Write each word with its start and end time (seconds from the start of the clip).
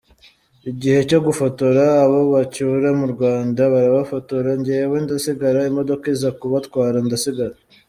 Igihe 0.71 0.99
cyo 1.09 1.19
gufotora 1.25 1.83
abo 2.03 2.19
bacyura 2.33 2.89
mu 2.99 3.05
Rwanda, 3.13 3.61
barabafotora 3.73 4.49
njyewe 4.59 4.95
ndasigara, 5.05 5.59
imodoka 5.69 6.05
iza 6.13 6.29
kubatwara 6.39 6.97
ndasigar. 7.07 7.53